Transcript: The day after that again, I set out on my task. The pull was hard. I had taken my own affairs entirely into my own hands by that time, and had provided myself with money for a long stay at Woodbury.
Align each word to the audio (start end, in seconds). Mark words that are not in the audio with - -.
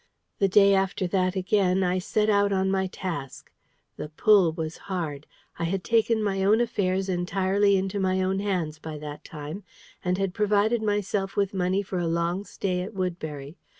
The 0.39 0.47
day 0.47 0.73
after 0.73 1.05
that 1.05 1.35
again, 1.35 1.83
I 1.83 1.99
set 1.99 2.27
out 2.27 2.51
on 2.51 2.71
my 2.71 2.87
task. 2.87 3.51
The 3.97 4.09
pull 4.09 4.51
was 4.51 4.75
hard. 4.89 5.27
I 5.59 5.65
had 5.65 5.83
taken 5.83 6.23
my 6.23 6.43
own 6.43 6.59
affairs 6.59 7.07
entirely 7.07 7.77
into 7.77 7.99
my 7.99 8.19
own 8.23 8.39
hands 8.39 8.79
by 8.79 8.97
that 8.97 9.23
time, 9.23 9.63
and 10.03 10.17
had 10.17 10.33
provided 10.33 10.81
myself 10.81 11.35
with 11.35 11.53
money 11.53 11.83
for 11.83 11.99
a 11.99 12.07
long 12.07 12.45
stay 12.45 12.81
at 12.81 12.95
Woodbury. 12.95 13.57